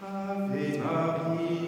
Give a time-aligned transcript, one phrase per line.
[0.00, 1.67] Ave Maria.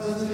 [0.00, 0.27] fazer